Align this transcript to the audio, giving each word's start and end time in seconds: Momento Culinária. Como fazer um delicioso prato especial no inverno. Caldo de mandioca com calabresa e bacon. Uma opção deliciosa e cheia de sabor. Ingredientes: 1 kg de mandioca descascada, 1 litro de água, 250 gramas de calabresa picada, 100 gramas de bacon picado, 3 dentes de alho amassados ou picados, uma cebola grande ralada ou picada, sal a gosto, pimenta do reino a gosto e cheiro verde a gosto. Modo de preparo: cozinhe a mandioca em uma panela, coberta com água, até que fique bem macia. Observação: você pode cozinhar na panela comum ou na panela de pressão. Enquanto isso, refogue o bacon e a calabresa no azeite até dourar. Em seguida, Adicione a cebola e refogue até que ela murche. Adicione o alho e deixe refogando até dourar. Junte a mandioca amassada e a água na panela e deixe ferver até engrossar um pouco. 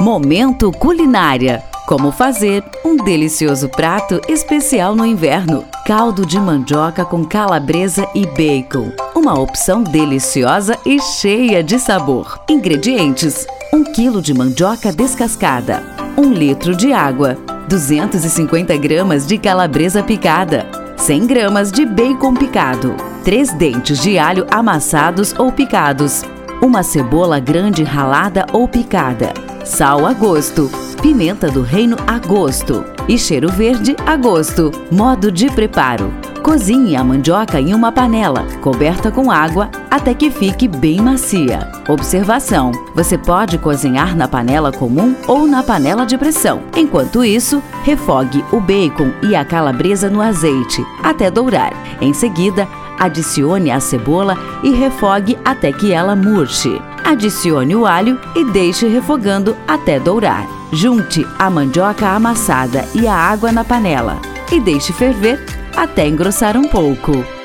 Momento 0.00 0.70
Culinária. 0.72 1.62
Como 1.86 2.12
fazer 2.12 2.62
um 2.84 2.96
delicioso 2.96 3.66
prato 3.70 4.20
especial 4.28 4.94
no 4.94 5.06
inverno. 5.06 5.64
Caldo 5.86 6.26
de 6.26 6.38
mandioca 6.38 7.02
com 7.02 7.24
calabresa 7.24 8.06
e 8.14 8.26
bacon. 8.26 8.92
Uma 9.14 9.38
opção 9.40 9.82
deliciosa 9.82 10.76
e 10.84 11.00
cheia 11.00 11.64
de 11.64 11.78
sabor. 11.78 12.40
Ingredientes: 12.46 13.46
1 13.72 13.84
kg 13.84 14.20
de 14.20 14.34
mandioca 14.34 14.92
descascada, 14.92 15.82
1 16.18 16.30
litro 16.30 16.76
de 16.76 16.92
água, 16.92 17.38
250 17.66 18.76
gramas 18.76 19.26
de 19.26 19.38
calabresa 19.38 20.02
picada, 20.02 20.66
100 20.98 21.26
gramas 21.26 21.72
de 21.72 21.86
bacon 21.86 22.34
picado, 22.34 22.94
3 23.24 23.54
dentes 23.54 24.02
de 24.02 24.18
alho 24.18 24.46
amassados 24.50 25.34
ou 25.38 25.50
picados, 25.50 26.22
uma 26.60 26.82
cebola 26.82 27.40
grande 27.40 27.82
ralada 27.82 28.44
ou 28.52 28.68
picada, 28.68 29.32
sal 29.66 30.06
a 30.06 30.12
gosto, 30.12 30.70
pimenta 31.02 31.50
do 31.50 31.60
reino 31.60 31.96
a 32.06 32.18
gosto 32.18 32.84
e 33.08 33.18
cheiro 33.18 33.50
verde 33.50 33.96
a 34.06 34.16
gosto. 34.16 34.70
Modo 34.90 35.30
de 35.30 35.50
preparo: 35.50 36.12
cozinhe 36.42 36.96
a 36.96 37.02
mandioca 37.02 37.60
em 37.60 37.74
uma 37.74 37.90
panela, 37.90 38.46
coberta 38.62 39.10
com 39.10 39.30
água, 39.30 39.68
até 39.90 40.14
que 40.14 40.30
fique 40.30 40.68
bem 40.68 41.00
macia. 41.00 41.70
Observação: 41.88 42.70
você 42.94 43.18
pode 43.18 43.58
cozinhar 43.58 44.16
na 44.16 44.28
panela 44.28 44.70
comum 44.70 45.14
ou 45.26 45.46
na 45.46 45.62
panela 45.62 46.06
de 46.06 46.16
pressão. 46.16 46.62
Enquanto 46.76 47.24
isso, 47.24 47.62
refogue 47.82 48.44
o 48.52 48.60
bacon 48.60 49.10
e 49.22 49.34
a 49.34 49.44
calabresa 49.44 50.08
no 50.08 50.22
azeite 50.22 50.84
até 51.02 51.30
dourar. 51.30 51.72
Em 52.00 52.14
seguida, 52.14 52.68
Adicione 52.98 53.70
a 53.70 53.78
cebola 53.78 54.36
e 54.62 54.70
refogue 54.70 55.38
até 55.44 55.70
que 55.70 55.92
ela 55.92 56.16
murche. 56.16 56.80
Adicione 57.06 57.76
o 57.76 57.86
alho 57.86 58.18
e 58.34 58.44
deixe 58.44 58.88
refogando 58.88 59.56
até 59.68 60.00
dourar. 60.00 60.44
Junte 60.72 61.24
a 61.38 61.48
mandioca 61.48 62.08
amassada 62.08 62.84
e 62.96 63.06
a 63.06 63.14
água 63.14 63.52
na 63.52 63.62
panela 63.62 64.20
e 64.50 64.58
deixe 64.58 64.92
ferver 64.92 65.38
até 65.76 66.08
engrossar 66.08 66.56
um 66.56 66.64
pouco. 66.64 67.35